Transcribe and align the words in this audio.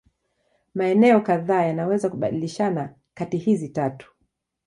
Maeneo 0.75 1.21
kadhaa 1.21 1.63
yanaweza 1.63 2.09
kubadilishana 2.09 2.93
kati 3.13 3.37
hizi 3.37 3.69
tatu. 3.69 4.13